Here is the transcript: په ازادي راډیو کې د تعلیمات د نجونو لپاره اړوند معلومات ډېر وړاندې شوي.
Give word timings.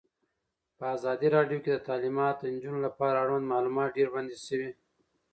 په 0.77 0.83
ازادي 0.95 1.27
راډیو 1.35 1.59
کې 1.63 1.69
د 1.73 1.79
تعلیمات 1.87 2.35
د 2.39 2.45
نجونو 2.55 2.79
لپاره 2.87 3.21
اړوند 3.23 3.45
معلومات 3.53 3.89
ډېر 3.97 4.07
وړاندې 4.09 4.35
شوي. 4.47 4.69